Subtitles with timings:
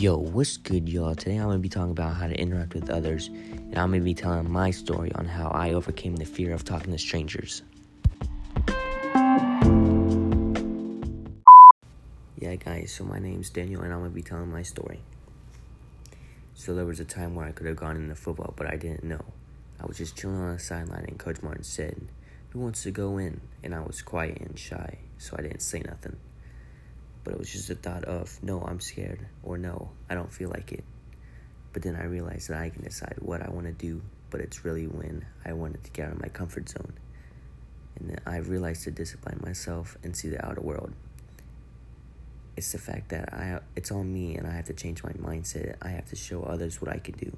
[0.00, 1.12] Yo, what's good, y'all?
[1.12, 4.14] Today I'm gonna be talking about how to interact with others, and I'm gonna be
[4.14, 7.62] telling my story on how I overcame the fear of talking to strangers.
[12.38, 15.00] Yeah, guys, so my name's Daniel, and I'm gonna be telling my story.
[16.54, 19.02] So, there was a time where I could have gone into football, but I didn't
[19.02, 19.24] know.
[19.80, 22.06] I was just chilling on the sideline, and Coach Martin said,
[22.50, 23.40] Who wants to go in?
[23.64, 26.18] And I was quiet and shy, so I didn't say nothing
[27.24, 30.50] but it was just a thought of, no, I'm scared, or no, I don't feel
[30.50, 30.84] like it.
[31.72, 34.00] But then I realized that I can decide what I want to do,
[34.30, 36.94] but it's really when I wanted to get out of my comfort zone.
[37.96, 40.92] And then I realized to discipline myself and see the outer world.
[42.56, 45.76] It's the fact that I it's on me and I have to change my mindset.
[45.80, 47.36] I have to show others what I can do.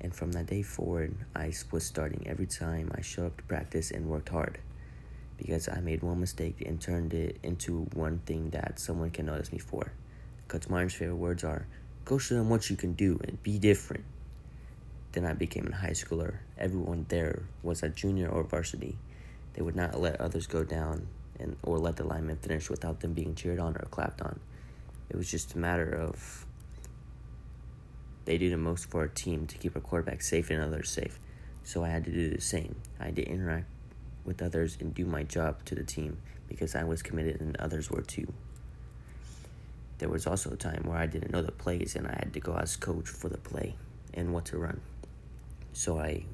[0.00, 3.90] And from that day forward, I was starting every time I showed up to practice
[3.90, 4.58] and worked hard
[5.40, 9.52] because I made one mistake and turned it into one thing that someone can notice
[9.52, 9.92] me for.
[10.68, 11.66] Martin's favorite words are,
[12.04, 14.04] go show them what you can do and be different.
[15.12, 16.38] Then I became a high schooler.
[16.58, 18.98] Everyone there was a junior or varsity.
[19.54, 23.14] They would not let others go down and or let the linemen finish without them
[23.14, 24.38] being cheered on or clapped on.
[25.08, 26.46] It was just a matter of
[28.24, 31.18] they do the most for a team to keep a quarterback safe and others safe.
[31.64, 32.76] So I had to do the same.
[33.00, 33.66] I had to interact
[34.24, 36.18] with others and do my job to the team
[36.48, 38.32] because I was committed and others were too.
[39.98, 42.40] There was also a time where I didn't know the plays and I had to
[42.40, 43.76] go ask coach for the play
[44.14, 44.80] and what to run.
[45.72, 46.24] So I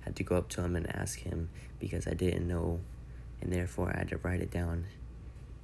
[0.00, 2.80] had to go up to him and ask him because I didn't know
[3.40, 4.86] and therefore I had to write it down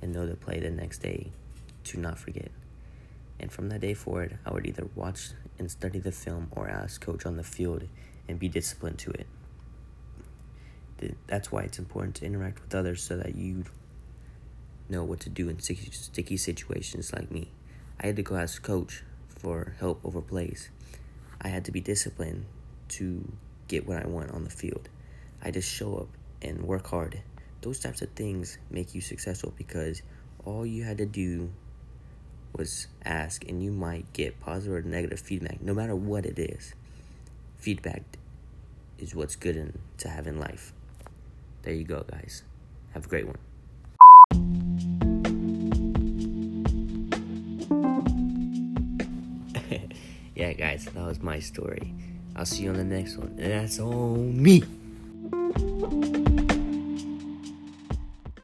[0.02, 1.30] and know the play the next day
[1.84, 2.50] to not forget.
[3.40, 7.00] And from that day forward, I would either watch and study the film or ask
[7.00, 7.84] coach on the field
[8.28, 9.26] and be disciplined to it
[11.26, 13.64] that's why it's important to interact with others so that you
[14.88, 17.48] know what to do in sticky, sticky situations like me.
[18.00, 20.70] I had to go ask coach for help over plays.
[21.40, 22.46] I had to be disciplined
[22.90, 23.32] to
[23.68, 24.88] get what I want on the field.
[25.42, 26.08] I just show up
[26.42, 27.20] and work hard.
[27.60, 30.02] Those types of things make you successful because
[30.44, 31.50] all you had to do
[32.56, 36.74] was ask, and you might get positive or negative feedback, no matter what it is.
[37.56, 38.02] Feedback
[38.98, 40.72] is what's good in, to have in life.
[41.64, 42.42] There you go, guys.
[42.92, 43.38] Have a great one.
[50.34, 51.94] yeah, guys, that was my story.
[52.36, 53.34] I'll see you on the next one.
[53.38, 54.62] And that's all me.